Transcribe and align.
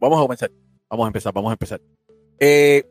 vamos 0.00 0.18
a 0.18 0.22
comenzar. 0.22 0.50
Vamos 0.88 1.04
a 1.04 1.08
empezar, 1.08 1.32
vamos 1.32 1.50
a 1.50 1.52
empezar. 1.52 1.80
Eh, 2.40 2.84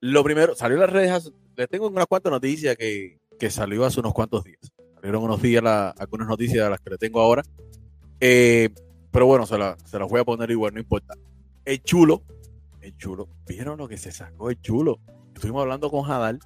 lo 0.00 0.22
primero, 0.22 0.54
salió 0.54 0.78
las 0.78 0.90
redes, 0.90 1.32
les 1.56 1.68
tengo 1.68 1.88
unas 1.88 2.06
cuantas 2.06 2.30
noticias 2.30 2.76
que, 2.76 3.18
que 3.38 3.50
salió 3.50 3.84
hace 3.84 4.00
unos 4.00 4.12
cuantos 4.12 4.44
días. 4.44 4.72
Salieron 4.94 5.24
unos 5.24 5.42
días 5.42 5.64
algunas 5.98 6.28
noticias 6.28 6.64
de 6.64 6.70
las 6.70 6.80
que 6.80 6.90
le 6.90 6.98
tengo 6.98 7.20
ahora. 7.20 7.42
Eh, 8.20 8.68
pero 9.10 9.26
bueno, 9.26 9.46
se, 9.46 9.56
se 9.84 9.98
las 9.98 10.08
voy 10.08 10.20
a 10.20 10.24
poner 10.24 10.50
igual, 10.50 10.74
no 10.74 10.80
importa. 10.80 11.14
El 11.64 11.82
chulo, 11.82 12.22
el 12.80 12.96
chulo, 12.96 13.28
¿vieron 13.46 13.78
lo 13.78 13.88
que 13.88 13.96
se 13.96 14.12
sacó 14.12 14.50
el 14.50 14.60
chulo? 14.60 15.00
Estuvimos 15.34 15.62
hablando 15.62 15.90
con 15.90 16.08
Hadal 16.08 16.38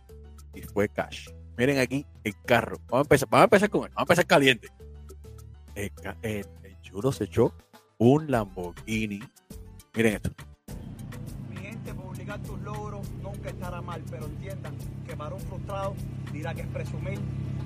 y 0.54 0.62
fue 0.62 0.88
cash. 0.88 1.28
Miren 1.58 1.78
aquí 1.78 2.06
el 2.24 2.34
carro. 2.44 2.78
Vamos 2.88 3.04
a 3.04 3.06
empezar, 3.06 3.28
vamos 3.30 3.42
a 3.42 3.44
empezar 3.44 3.70
con 3.70 3.84
él, 3.84 3.90
vamos 3.94 3.98
a 3.98 4.02
empezar 4.02 4.26
caliente. 4.26 4.68
El, 5.74 5.92
el 6.22 6.80
chulo 6.80 7.12
se 7.12 7.24
echó 7.24 7.52
un 7.98 8.30
Lamborghini. 8.30 9.20
Miren 9.96 10.14
esto 10.14 10.30
tus 12.44 12.60
logros 12.60 13.08
nunca 13.22 13.48
estará 13.48 13.80
mal, 13.80 14.02
pero 14.10 14.26
entiendan 14.26 14.74
que 15.06 15.16
para 15.16 15.34
un 15.34 15.40
frustrado 15.40 15.94
dirá 16.32 16.54
que 16.54 16.62
es 16.62 16.66
presumir. 16.66 17.18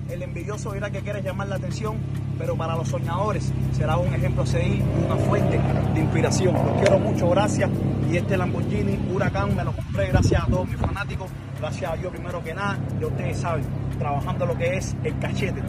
El 0.09 0.23
envidioso 0.23 0.73
dirá 0.73 0.89
que 0.89 0.99
quieres 1.01 1.23
llamar 1.23 1.47
la 1.47 1.55
atención, 1.55 1.97
pero 2.37 2.55
para 2.55 2.75
los 2.75 2.87
soñadores 2.87 3.51
será 3.73 3.97
un 3.97 4.13
ejemplo 4.13 4.43
a 4.43 4.45
seguir, 4.45 4.83
una 5.05 5.15
fuente 5.15 5.59
de 5.93 5.99
inspiración. 5.99 6.53
Los 6.53 6.81
quiero 6.81 6.99
mucho, 6.99 7.29
gracias. 7.29 7.69
Y 8.09 8.17
este 8.17 8.37
Lamborghini 8.37 8.99
Huracán 9.13 9.55
me 9.55 9.63
lo 9.63 9.73
compré 9.73 10.07
gracias 10.07 10.43
a 10.43 10.47
todos 10.47 10.67
mis 10.67 10.77
fanáticos, 10.77 11.29
gracias 11.59 11.91
a 11.91 11.95
yo 11.95 12.09
primero 12.09 12.43
que 12.43 12.53
nada, 12.53 12.77
y 12.99 13.05
ustedes 13.05 13.37
saben, 13.37 13.63
trabajando 13.99 14.45
lo 14.45 14.57
que 14.57 14.77
es 14.77 14.95
el 15.03 15.17
cachete. 15.19 15.61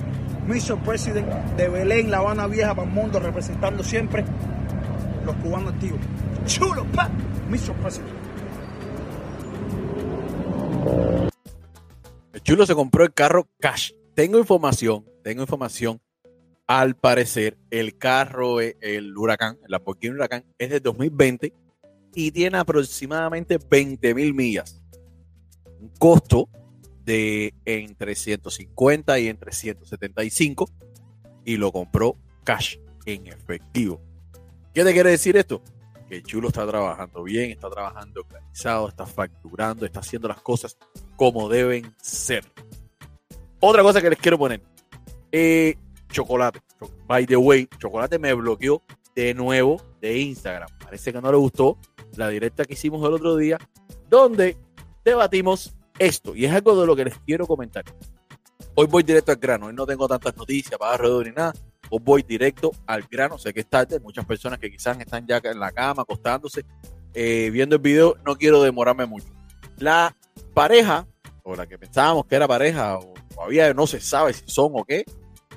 Mr. 0.47 0.77
President 0.85 1.29
de 1.57 1.69
Belén, 1.69 2.11
La 2.11 2.19
Habana 2.19 2.47
Vieja 2.47 2.75
para 2.75 2.89
el 2.89 2.95
mundo, 2.95 3.21
representando 3.21 3.83
siempre 3.83 4.25
los 5.25 5.37
cubanos 5.37 5.73
activos. 5.73 6.01
Chulo, 6.47 6.85
pa, 6.93 7.09
Mr. 7.49 7.73
President. 7.81 8.11
El 12.33 12.43
chulo 12.43 12.67
se 12.67 12.75
compró 12.75 13.05
el 13.05 13.15
carro 13.15 13.49
cash. 13.61 13.93
Tengo 14.15 14.39
información, 14.39 15.05
tengo 15.23 15.43
información. 15.43 16.01
Al 16.67 16.97
parecer, 16.97 17.59
el 17.71 17.97
carro, 17.97 18.61
el 18.61 19.17
Huracán, 19.17 19.59
el 19.65 19.71
Lamborghini 19.71 20.15
Huracán, 20.15 20.45
es 20.59 20.71
de 20.71 20.81
2020 20.81 21.53
y 22.15 22.31
tiene 22.31 22.59
aproximadamente 22.59 23.59
20 23.59 24.15
mil 24.15 24.35
millas. 24.35 24.83
Un 25.81 25.91
costo 25.99 26.49
de 27.05 27.55
entre 27.65 28.15
150 28.15 29.19
y 29.19 29.29
entre 29.29 29.53
175 29.53 30.71
y 31.45 31.57
lo 31.57 31.73
compró 31.73 32.17
cash 32.45 32.79
en 33.07 33.27
efectivo. 33.27 34.01
¿Qué 34.73 34.85
te 34.85 34.93
quiere 34.93 35.11
decir 35.11 35.37
esto? 35.37 35.63
Chulo 36.21 36.49
está 36.49 36.67
trabajando 36.67 37.23
bien, 37.23 37.51
está 37.53 37.71
trabajando 37.71 38.21
organizado, 38.21 38.89
está 38.89 39.07
facturando, 39.07 39.87
está 39.87 40.01
haciendo 40.01 40.29
las 40.29 40.43
cosas 40.43 40.77
como 41.17 41.49
deben 41.49 41.95
ser. 42.03 42.45
Otra 43.61 43.83
cosa 43.83 44.03
que 44.03 44.11
les 44.11 44.19
quiero 44.19 44.37
poner. 44.37 44.61
Eh, 45.31 45.77
chocolate. 46.11 46.61
By 47.07 47.25
the 47.27 47.37
way, 47.37 47.69
Chocolate 47.79 48.19
me 48.19 48.35
bloqueó 48.35 48.83
de 49.15 49.33
nuevo 49.33 49.81
de 50.01 50.19
Instagram. 50.19 50.69
Parece 50.79 51.13
que 51.13 51.23
no 51.23 51.31
le 51.31 51.39
gustó 51.39 51.79
la 52.17 52.29
directa 52.29 52.65
que 52.65 52.75
hicimos 52.75 53.07
el 53.07 53.15
otro 53.15 53.37
día, 53.37 53.59
donde 54.11 54.57
debatimos 55.05 55.75
esto. 55.99 56.35
Y 56.35 56.45
es 56.45 56.53
algo 56.53 56.79
de 56.79 56.87
lo 56.87 56.95
que 56.95 57.05
les 57.05 57.19
quiero 57.21 57.47
comentar. 57.47 57.85
Hoy 58.75 58.87
voy 58.87 59.03
directo 59.03 59.33
al 59.33 59.39
grano. 59.39 59.67
Hoy 59.67 59.75
no 59.75 59.87
tengo 59.87 60.09
tantas 60.09 60.37
noticias 60.37 60.79
para 60.79 60.93
alrededor 60.93 61.27
ni 61.27 61.33
nada 61.33 61.55
voy 61.99 62.23
directo 62.23 62.73
al 62.87 63.03
grano. 63.03 63.39
Sé 63.39 63.53
que 63.53 63.61
es 63.61 63.67
tarde, 63.67 64.01
muchas 64.01 64.25
personas 64.25 64.59
que 64.59 64.71
quizás 64.71 64.99
están 65.01 65.27
ya 65.27 65.41
en 65.43 65.61
la 65.61 65.73
cama, 65.73 66.03
acostándose, 66.03 66.65
eh, 67.15 67.51
viendo 67.53 67.77
el 67.77 67.83
video, 67.83 68.17
no 68.25 68.37
quiero 68.37 68.63
demorarme 68.63 69.07
mucho. 69.07 69.29
La 69.79 70.17
pareja, 70.55 71.07
o 71.43 71.55
la 71.55 71.67
que 71.67 71.79
pensábamos 71.79 72.27
que 72.27 72.37
era 72.37 72.49
pareja, 72.49 72.99
o 72.99 73.13
todavía 73.35 73.75
no 73.75 73.87
se 73.87 74.01
sabe 74.01 74.33
si 74.33 74.45
son 74.47 74.73
o 74.75 74.85
qué, 74.85 75.05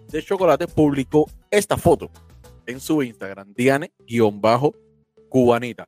de 0.09 0.21
Chocolate 0.21 0.67
publicó 0.67 1.29
esta 1.49 1.77
foto 1.77 2.11
en 2.65 2.79
su 2.79 3.03
Instagram, 3.03 3.53
Diane-Cubanita. 3.53 5.87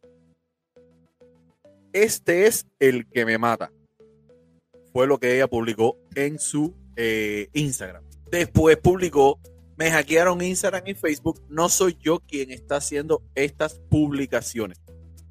Este 1.94 2.48
es 2.48 2.68
el 2.80 3.08
que 3.08 3.26
me 3.26 3.38
mata. 3.38 3.72
Fue 4.94 5.08
lo 5.08 5.20
que 5.20 5.36
ella 5.36 5.48
publicó 5.48 5.98
en 6.16 6.40
su 6.40 6.74
eh, 6.96 7.50
Instagram. 7.54 8.04
Después 8.30 8.78
publicó 8.78 9.40
me 9.78 9.92
hackearon 9.92 10.42
Instagram 10.42 10.84
y 10.88 10.96
Facebook. 10.96 11.42
No 11.50 11.70
soy 11.70 11.98
yo 12.02 12.20
quien 12.20 12.52
está 12.52 12.78
haciendo 12.78 13.22
estas 13.36 13.80
publicaciones. 13.90 14.82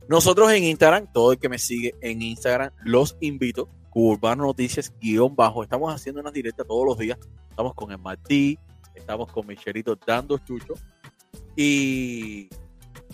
Nosotros 0.08 0.52
en 0.52 0.62
Instagram, 0.64 1.12
todo 1.12 1.32
el 1.32 1.38
que 1.38 1.48
me 1.48 1.58
sigue 1.58 1.94
en 2.00 2.22
Instagram, 2.22 2.70
los 2.84 3.16
invito. 3.20 3.68
Urbano 3.92 4.44
Noticias 4.44 4.92
guion 5.00 5.34
bajo. 5.34 5.62
Estamos 5.62 5.92
haciendo 5.92 6.20
unas 6.20 6.32
directas 6.32 6.66
todos 6.66 6.86
los 6.86 6.98
días. 6.98 7.18
Estamos 7.48 7.74
con 7.74 7.90
el 7.90 7.98
Martí, 7.98 8.58
estamos 8.94 9.32
con 9.32 9.46
Michelito 9.46 9.98
dando 10.06 10.38
chucho. 10.38 10.74
Y, 11.56 12.48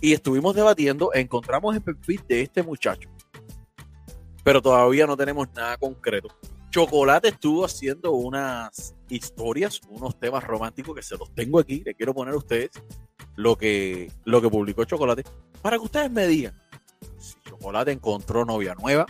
y 0.00 0.12
estuvimos 0.12 0.54
debatiendo. 0.54 1.15
Encontramos 1.15 1.75
el 1.76 1.82
perfil 1.82 2.21
de 2.28 2.42
este 2.42 2.62
muchacho. 2.62 3.09
Pero 4.44 4.60
todavía 4.60 5.06
no 5.06 5.16
tenemos 5.16 5.47
nada 5.54 5.76
concreto. 5.76 6.28
Chocolate 6.72 7.28
estuvo 7.28 7.66
haciendo 7.66 8.12
unas 8.12 8.94
historias, 9.10 9.78
unos 9.91 10.19
temas 10.19 10.43
románticos 10.43 10.97
que 10.97 11.03
se 11.03 11.19
los 11.19 11.33
tengo 11.34 11.59
aquí. 11.59 11.83
Le 11.84 11.94
quiero 11.94 12.15
poner 12.15 12.33
a 12.33 12.38
ustedes 12.38 12.71
lo 13.37 13.56
que, 13.56 14.10
lo 14.25 14.41
que 14.41 14.49
publicó 14.49 14.84
Chocolate 14.84 15.22
para 15.60 15.77
que 15.77 15.84
ustedes 15.84 16.10
me 16.10 16.27
digan 16.27 16.59
si 17.19 17.34
Chocolate 17.47 17.93
encontró 17.93 18.47
novia 18.47 18.75
nueva. 18.75 19.05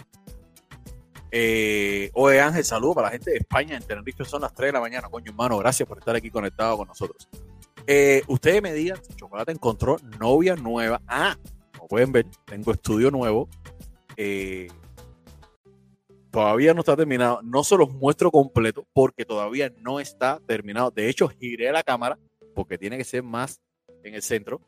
Eh, 1.31 2.11
oye 2.15 2.41
Ángel, 2.41 2.65
saludo 2.65 2.95
para 2.95 3.06
la 3.06 3.12
gente 3.12 3.31
de 3.31 3.37
España. 3.37 3.77
En 3.77 3.84
Tenerife 3.84 4.25
son 4.25 4.43
las 4.43 4.53
3 4.53 4.71
de 4.71 4.73
la 4.73 4.81
mañana. 4.81 5.09
Coño, 5.09 5.31
hermano, 5.31 5.56
gracias 5.59 5.89
por 5.89 5.99
estar 5.99 6.17
aquí 6.17 6.33
conectado 6.33 6.77
con 6.77 6.89
nosotros. 6.89 7.29
Eh, 7.87 8.25
ustedes 8.27 8.61
me 8.61 8.73
digan 8.75 8.99
si 9.05 9.15
Chocolate 9.15 9.53
encontró 9.53 9.99
novia 10.19 10.56
nueva. 10.56 11.00
Ah, 11.06 11.37
como 11.77 11.87
pueden 11.87 12.11
ver, 12.11 12.27
tengo 12.44 12.73
estudio 12.73 13.12
nuevo. 13.12 13.49
Eh, 14.17 14.69
todavía 16.32 16.75
no 16.75 16.81
está 16.81 16.97
terminado. 16.97 17.41
No 17.43 17.62
se 17.62 17.76
los 17.76 17.93
muestro 17.93 18.31
completo 18.32 18.87
porque 18.93 19.25
todavía 19.25 19.70
no 19.78 20.00
está 20.00 20.41
terminado. 20.47 20.91
De 20.91 21.09
hecho, 21.09 21.28
giré 21.28 21.70
la 21.70 21.84
cámara 21.84 22.19
porque 22.54 22.78
tiene 22.78 22.97
que 22.98 23.04
ser 23.04 23.22
más 23.22 23.60
en 24.03 24.15
el 24.15 24.22
centro. 24.22 24.60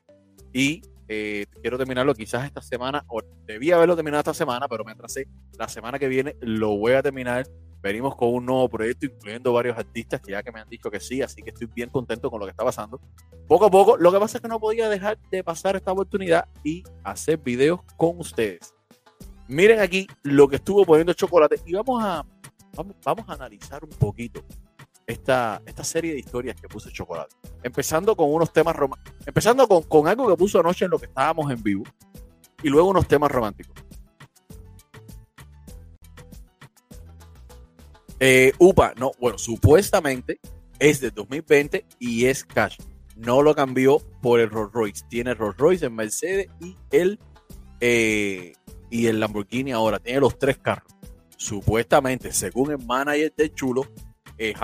Y 0.52 0.82
eh, 1.08 1.46
quiero 1.60 1.76
terminarlo 1.76 2.14
quizás 2.14 2.44
esta 2.44 2.62
semana, 2.62 3.04
o 3.08 3.20
debía 3.46 3.76
haberlo 3.76 3.96
terminado 3.96 4.20
esta 4.20 4.34
semana, 4.34 4.68
pero 4.68 4.84
me 4.84 4.92
atrasé. 4.92 5.26
La 5.58 5.68
semana 5.68 5.98
que 5.98 6.06
viene 6.06 6.36
lo 6.40 6.76
voy 6.76 6.92
a 6.92 7.02
terminar. 7.02 7.46
Venimos 7.82 8.16
con 8.16 8.32
un 8.32 8.46
nuevo 8.46 8.66
proyecto, 8.70 9.04
incluyendo 9.04 9.52
varios 9.52 9.76
artistas 9.76 10.20
que 10.22 10.32
ya 10.32 10.42
que 10.42 10.50
me 10.50 10.60
han 10.60 10.68
dicho 10.70 10.90
que 10.90 11.00
sí, 11.00 11.20
así 11.20 11.42
que 11.42 11.50
estoy 11.50 11.66
bien 11.66 11.90
contento 11.90 12.30
con 12.30 12.40
lo 12.40 12.46
que 12.46 12.50
está 12.50 12.64
pasando. 12.64 12.98
Poco 13.46 13.66
a 13.66 13.70
poco, 13.70 13.98
lo 13.98 14.10
que 14.10 14.18
pasa 14.18 14.38
es 14.38 14.42
que 14.42 14.48
no 14.48 14.58
podía 14.58 14.88
dejar 14.88 15.18
de 15.30 15.44
pasar 15.44 15.76
esta 15.76 15.92
oportunidad 15.92 16.48
y 16.62 16.82
hacer 17.02 17.38
videos 17.38 17.80
con 17.98 18.18
ustedes. 18.18 18.74
Miren 19.48 19.80
aquí 19.80 20.06
lo 20.22 20.48
que 20.48 20.56
estuvo 20.56 20.84
poniendo 20.84 21.12
Chocolate 21.12 21.60
y 21.66 21.74
vamos 21.74 22.02
a, 22.02 22.24
vamos, 23.04 23.28
a 23.28 23.32
analizar 23.32 23.84
un 23.84 23.90
poquito 23.90 24.42
esta, 25.06 25.60
esta 25.66 25.84
serie 25.84 26.12
de 26.12 26.18
historias 26.18 26.58
que 26.58 26.66
puso 26.66 26.90
Chocolate. 26.90 27.34
Empezando 27.62 28.16
con 28.16 28.32
unos 28.32 28.52
temas 28.52 28.74
románticos. 28.74 29.14
Empezando 29.26 29.68
con, 29.68 30.08
algo 30.08 30.28
que 30.28 30.36
puso 30.36 30.60
anoche 30.60 30.86
en 30.86 30.90
lo 30.90 30.98
que 30.98 31.06
estábamos 31.06 31.50
en 31.50 31.62
vivo. 31.62 31.84
Y 32.62 32.68
luego 32.70 32.88
unos 32.88 33.06
temas 33.06 33.30
románticos. 33.30 33.74
Eh, 38.20 38.52
UPA, 38.58 38.94
no, 38.96 39.12
bueno, 39.20 39.36
supuestamente 39.36 40.40
es 40.78 41.00
de 41.00 41.10
2020 41.10 41.84
y 41.98 42.24
es 42.24 42.44
cash. 42.44 42.78
No 43.16 43.42
lo 43.42 43.54
cambió 43.54 43.98
por 44.22 44.40
el 44.40 44.48
Rolls 44.48 44.72
Royce. 44.72 45.04
Tiene 45.10 45.34
Rolls 45.34 45.58
Royce, 45.58 45.86
en 45.86 45.94
Mercedes 45.94 46.46
y 46.60 46.74
el 46.90 47.18
eh, 47.80 48.54
y 48.94 49.08
el 49.08 49.18
Lamborghini 49.18 49.72
ahora 49.72 49.98
tiene 49.98 50.20
los 50.20 50.38
tres 50.38 50.56
carros. 50.58 50.86
Supuestamente, 51.36 52.32
según 52.32 52.70
el 52.70 52.78
manager 52.78 53.34
de 53.36 53.52
Chulo, 53.52 53.88
eh, 54.38 54.54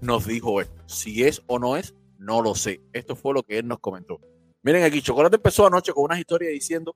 nos 0.00 0.24
dijo 0.24 0.60
esto. 0.60 0.80
Si 0.86 1.24
es 1.24 1.42
o 1.48 1.58
no 1.58 1.76
es, 1.76 1.92
no 2.16 2.42
lo 2.42 2.54
sé. 2.54 2.80
Esto 2.92 3.16
fue 3.16 3.34
lo 3.34 3.42
que 3.42 3.58
él 3.58 3.66
nos 3.66 3.80
comentó. 3.80 4.20
Miren 4.62 4.84
aquí, 4.84 5.02
Chocolate 5.02 5.34
empezó 5.34 5.66
anoche 5.66 5.92
con 5.92 6.04
unas 6.04 6.20
historias 6.20 6.52
diciendo, 6.52 6.94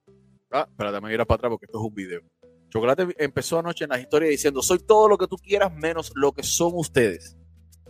ah, 0.49 0.65
espérate, 0.65 1.01
me 1.01 1.09
voy 1.09 1.21
a 1.21 1.25
para 1.25 1.35
atrás 1.35 1.49
porque 1.49 1.65
esto 1.65 1.77
es 1.77 1.83
un 1.83 1.93
video. 1.93 2.21
Chocolate 2.69 3.13
empezó 3.17 3.59
anoche 3.59 3.83
en 3.83 3.89
las 3.89 3.99
historias 3.99 4.31
diciendo, 4.31 4.61
soy 4.61 4.79
todo 4.79 5.09
lo 5.09 5.17
que 5.17 5.27
tú 5.27 5.35
quieras 5.35 5.73
menos 5.75 6.13
lo 6.15 6.31
que 6.31 6.43
son 6.43 6.71
ustedes. 6.73 7.35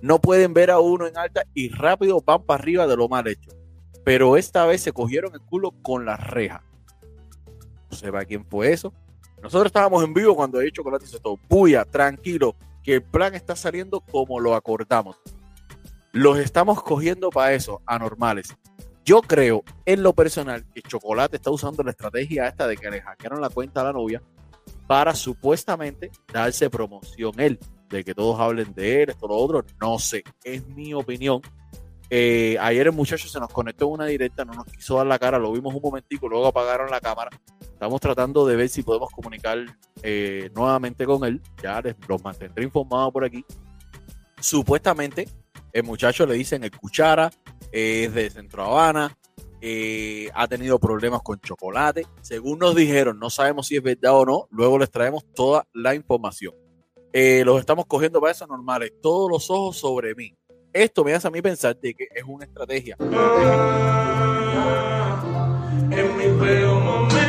No 0.02 0.20
pueden 0.20 0.56
ver 0.56 0.72
a 0.72 0.80
uno 0.80 1.06
en 1.06 1.16
alta 1.16 1.44
y 1.54 1.70
rápido 1.70 2.20
van 2.26 2.44
para 2.48 2.64
arriba 2.64 2.88
de 2.88 2.98
lo 2.98 3.08
mal 3.08 3.28
hecho. 3.28 3.52
Pero 4.04 4.38
esta 4.38 4.66
vez 4.66 4.82
se 4.82 4.92
cogieron 4.92 5.36
el 5.36 5.42
culo 5.42 5.76
con 5.84 6.04
la 6.04 6.18
reja 6.18 6.67
sepa 7.98 8.26
quién 8.26 8.46
fue 8.46 8.72
eso. 8.72 8.94
Nosotros 9.42 9.68
estábamos 9.68 10.04
en 10.04 10.14
vivo 10.14 10.36
cuando 10.36 10.62
el 10.62 10.72
Chocolate 10.72 11.06
hizo 11.06 11.20
todo. 11.20 11.38
Puya, 11.38 11.86
tranquilo, 11.86 12.56
que 12.84 12.96
el 12.96 13.04
plan 13.04 13.36
está 13.36 13.56
saliendo 13.56 14.02
como 14.02 14.40
lo 14.40 14.56
acordamos. 14.56 15.18
Los 16.12 16.40
estamos 16.40 16.82
cogiendo 16.82 17.30
para 17.30 17.54
eso, 17.54 17.82
anormales. 17.86 18.56
Yo 19.06 19.22
creo, 19.22 19.64
en 19.86 20.04
lo 20.04 20.14
personal, 20.14 20.66
que 20.74 20.82
Chocolate 20.82 21.38
está 21.38 21.52
usando 21.52 21.84
la 21.84 21.92
estrategia 21.92 22.48
esta 22.48 22.68
de 22.68 22.76
que 22.76 22.90
le 22.90 23.02
hackearon 23.02 23.40
la 23.40 23.50
cuenta 23.50 23.82
a 23.82 23.86
la 23.86 23.94
novia 23.94 24.22
para 24.88 25.14
supuestamente 25.16 26.12
darse 26.32 26.70
promoción 26.70 27.40
él, 27.40 27.60
de 27.90 28.04
que 28.04 28.16
todos 28.16 28.40
hablen 28.40 28.74
de 28.74 29.04
él, 29.04 29.10
esto, 29.10 29.28
lo 29.28 29.36
otro. 29.36 29.64
No 29.80 30.00
sé, 30.00 30.24
es 30.44 30.66
mi 30.68 30.94
opinión. 30.94 31.42
Eh, 32.10 32.58
ayer 32.60 32.88
el 32.88 32.94
muchacho 32.94 33.28
se 33.28 33.40
nos 33.40 33.52
conectó 33.52 33.86
en 33.86 33.92
una 33.94 34.06
directa, 34.06 34.46
no 34.46 34.54
nos 34.54 34.66
quiso 34.66 34.96
dar 34.96 35.08
la 35.08 35.20
cara, 35.20 35.38
lo 35.38 35.52
vimos 35.52 35.74
un 35.76 35.82
momentico, 35.82 36.30
luego 36.30 36.48
apagaron 36.48 36.90
la 36.90 37.02
cámara. 37.02 37.32
Estamos 37.62 38.02
tratando 38.02 38.46
de 38.46 38.56
ver 38.56 38.70
si 38.70 38.82
podemos 38.82 39.10
comunicar 39.12 39.58
eh, 40.02 40.50
nuevamente 40.56 41.06
con 41.06 41.24
él. 41.26 41.42
Ya 41.62 41.82
les 41.82 41.96
los 42.08 42.24
mantendré 42.24 42.64
informados 42.64 43.12
por 43.14 43.26
aquí. 43.26 43.46
Supuestamente, 44.40 45.28
el 45.74 45.84
muchacho 45.84 46.26
le 46.26 46.36
dicen 46.36 46.64
el 46.64 46.72
cuchara, 46.72 47.30
es 47.72 48.14
de 48.14 48.30
Centro 48.30 48.64
Habana, 48.64 49.16
eh, 49.62 50.30
ha 50.34 50.48
tenido 50.48 50.80
problemas 50.80 51.22
con 51.22 51.40
chocolate. 51.40 52.06
Según 52.22 52.60
nos 52.60 52.76
dijeron, 52.76 53.20
no 53.20 53.30
sabemos 53.30 53.68
si 53.68 53.78
es 53.78 53.84
verdad 53.84 54.16
o 54.16 54.26
no. 54.26 54.48
Luego 54.52 54.78
les 54.78 54.92
traemos 54.92 55.26
toda 55.34 55.68
la 55.74 55.96
información. 55.96 56.54
Eh, 57.14 57.44
los 57.46 57.60
estamos 57.60 57.86
cogiendo 57.88 58.20
para 58.22 58.32
eso 58.32 58.46
normales. 58.46 58.94
Todos 59.02 59.30
los 59.30 59.50
ojos 59.50 59.78
sobre 59.78 60.14
mí. 60.16 60.36
Esto 60.78 61.04
me 61.04 61.12
hace 61.12 61.28
a 61.28 61.32
mí 61.32 61.42
pensar 61.42 61.76
de 61.76 61.96
que 61.96 62.08
es 62.14 62.24
una 62.24 62.46
estrategia. 62.46 62.96
En 65.90 66.18
mi 66.18 66.40
peor 66.40 66.84
momento, 66.84 67.27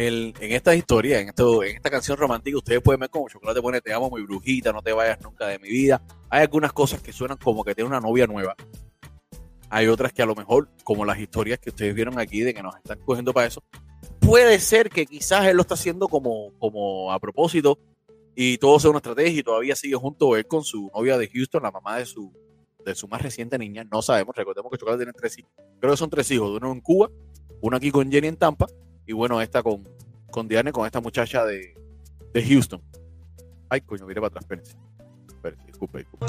En 0.00 0.32
esta 0.52 0.76
historia, 0.76 1.18
en, 1.18 1.30
esto, 1.30 1.64
en 1.64 1.74
esta 1.74 1.90
canción 1.90 2.16
romántica, 2.16 2.56
ustedes 2.56 2.80
pueden 2.80 3.00
ver 3.00 3.10
como 3.10 3.28
Chocolate 3.28 3.60
pone 3.60 3.80
Te 3.80 3.92
amo, 3.92 4.08
mi 4.14 4.22
brujita, 4.22 4.72
no 4.72 4.80
te 4.80 4.92
vayas 4.92 5.20
nunca 5.20 5.48
de 5.48 5.58
mi 5.58 5.68
vida. 5.68 6.00
Hay 6.30 6.42
algunas 6.42 6.72
cosas 6.72 7.02
que 7.02 7.12
suenan 7.12 7.36
como 7.36 7.64
que 7.64 7.74
tiene 7.74 7.88
una 7.88 7.98
novia 7.98 8.28
nueva. 8.28 8.54
Hay 9.68 9.88
otras 9.88 10.12
que 10.12 10.22
a 10.22 10.26
lo 10.26 10.36
mejor, 10.36 10.68
como 10.84 11.04
las 11.04 11.18
historias 11.18 11.58
que 11.58 11.70
ustedes 11.70 11.96
vieron 11.96 12.16
aquí, 12.20 12.42
de 12.42 12.54
que 12.54 12.62
nos 12.62 12.76
están 12.76 13.00
cogiendo 13.00 13.32
para 13.32 13.48
eso, 13.48 13.64
puede 14.20 14.60
ser 14.60 14.88
que 14.88 15.04
quizás 15.04 15.46
él 15.46 15.56
lo 15.56 15.62
está 15.62 15.74
haciendo 15.74 16.06
como, 16.06 16.52
como 16.60 17.10
a 17.10 17.18
propósito 17.18 17.80
y 18.36 18.56
todo 18.58 18.78
sea 18.78 18.90
una 18.90 18.98
estrategia 18.98 19.40
y 19.40 19.42
todavía 19.42 19.74
sigue 19.74 19.96
junto 19.96 20.36
él 20.36 20.46
con 20.46 20.62
su 20.62 20.92
novia 20.94 21.18
de 21.18 21.28
Houston, 21.28 21.60
la 21.60 21.72
mamá 21.72 21.98
de 21.98 22.06
su, 22.06 22.32
de 22.84 22.94
su 22.94 23.08
más 23.08 23.20
reciente 23.20 23.58
niña. 23.58 23.82
No 23.90 24.00
sabemos, 24.00 24.36
recordemos 24.36 24.70
que 24.70 24.78
Chocolate 24.78 25.02
tiene 25.02 25.12
tres 25.12 25.36
hijos. 25.38 25.50
Creo 25.80 25.92
que 25.92 25.96
son 25.96 26.08
tres 26.08 26.30
hijos, 26.30 26.56
uno 26.56 26.70
en 26.70 26.80
Cuba, 26.82 27.10
uno 27.62 27.76
aquí 27.76 27.90
con 27.90 28.12
Jenny 28.12 28.28
en 28.28 28.36
Tampa 28.36 28.68
y 29.08 29.14
bueno, 29.14 29.40
esta 29.40 29.62
con, 29.62 29.88
con 30.30 30.46
Diane, 30.46 30.70
con 30.70 30.84
esta 30.84 31.00
muchacha 31.00 31.44
de, 31.46 31.74
de 32.34 32.46
Houston. 32.46 32.82
Ay, 33.70 33.80
coño, 33.80 34.06
mire 34.06 34.20
para 34.20 34.28
atrás, 34.28 34.44
espérense. 34.44 34.76
Espérense, 35.28 35.66
disculpe, 35.66 35.98
disculpe. 35.98 36.26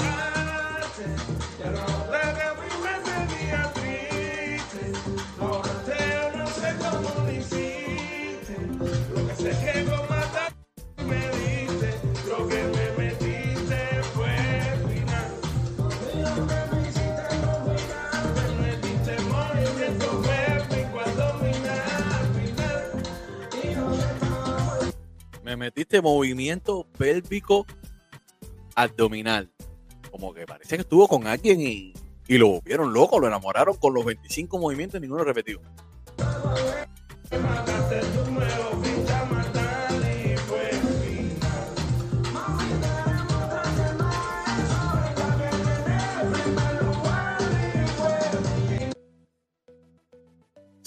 Metiste 25.60 26.00
movimiento 26.00 26.86
pélvico 26.98 27.66
abdominal. 28.74 29.50
Como 30.10 30.34
que 30.34 30.46
parece 30.46 30.76
que 30.76 30.82
estuvo 30.82 31.06
con 31.06 31.26
alguien 31.26 31.60
y, 31.60 31.92
y 32.26 32.38
lo 32.38 32.60
vieron 32.62 32.92
loco, 32.92 33.20
lo 33.20 33.28
enamoraron 33.28 33.76
con 33.76 33.94
los 33.94 34.04
25 34.04 34.58
movimientos 34.58 35.00
ninguno 35.00 35.22
repetido. 35.22 35.60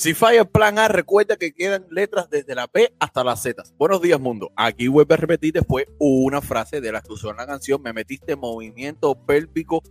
Si 0.03 0.13
falla 0.13 0.41
el 0.41 0.50
plan 0.50 0.79
A, 0.79 0.89
recuerda 0.89 1.38
que 1.38 1.53
quedan 1.53 1.85
letras 1.89 2.29
desde 2.29 2.55
la 2.55 2.67
P 2.67 2.94
hasta 3.00 3.23
las 3.23 3.41
Z. 3.41 3.63
Buenos 3.77 4.01
días, 4.01 4.19
mundo. 4.19 4.51
Aquí 4.57 4.89
vuelve 4.89 5.13
a 5.13 5.17
repetir 5.17 5.53
después 5.53 5.85
una 5.97 6.41
frase 6.41 6.81
de 6.81 6.91
la 6.91 7.01
que 7.01 7.13
usó 7.13 7.31
en 7.31 7.38
la 7.38 7.47
canción. 7.47 7.81
Me 7.81 7.94
metiste 7.94 8.35
movimiento 8.35 9.15
pélvico 9.15 9.81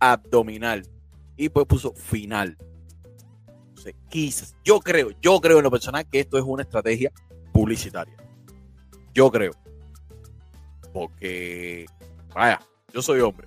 abdominal. 0.00 0.82
Y 1.36 1.50
pues 1.50 1.66
puso 1.66 1.94
final. 1.94 2.58
Sé, 3.76 3.94
quizás. 4.08 4.56
Yo 4.64 4.80
creo, 4.80 5.10
yo 5.22 5.40
creo 5.40 5.58
en 5.58 5.62
lo 5.62 5.70
personal 5.70 6.04
que 6.10 6.18
esto 6.18 6.36
es 6.36 6.42
una 6.44 6.64
estrategia 6.64 7.12
publicitaria. 7.52 8.16
Yo 9.14 9.30
creo. 9.30 9.52
Porque, 10.92 11.86
vaya, 12.34 12.58
yo 12.92 13.02
soy 13.02 13.20
hombre. 13.20 13.46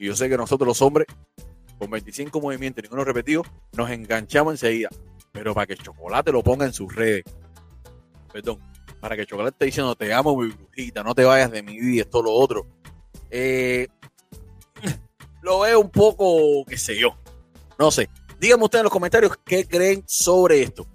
Y 0.00 0.06
yo 0.06 0.16
sé 0.16 0.28
que 0.28 0.36
nosotros 0.36 0.66
los 0.66 0.82
hombres, 0.82 1.06
con 1.78 1.88
25 1.92 2.40
movimientos 2.40 2.82
ninguno 2.82 3.04
repetido, 3.04 3.44
nos 3.76 3.88
enganchamos 3.88 4.54
enseguida. 4.54 4.90
Pero 5.34 5.52
para 5.52 5.66
que 5.66 5.76
Chocolate 5.76 6.30
lo 6.30 6.42
ponga 6.42 6.64
en 6.64 6.72
sus 6.72 6.94
redes. 6.94 7.24
Perdón. 8.32 8.60
Para 9.00 9.16
que 9.16 9.26
Chocolate 9.26 9.56
esté 9.56 9.64
diciendo 9.66 9.94
te 9.96 10.14
amo, 10.14 10.34
mi 10.40 10.48
brujita, 10.48 11.02
no 11.02 11.14
te 11.14 11.24
vayas 11.24 11.50
de 11.50 11.62
mi 11.62 11.78
vida, 11.78 12.04
esto, 12.04 12.22
lo 12.22 12.32
otro. 12.32 12.66
Eh, 13.30 13.88
lo 15.42 15.60
veo 15.60 15.80
un 15.80 15.90
poco, 15.90 16.64
qué 16.64 16.78
sé 16.78 16.98
yo. 16.98 17.18
No 17.78 17.90
sé. 17.90 18.08
Díganme 18.38 18.64
ustedes 18.64 18.80
en 18.80 18.84
los 18.84 18.92
comentarios 18.92 19.36
qué 19.44 19.66
creen 19.66 20.04
sobre 20.06 20.62
esto. 20.62 20.86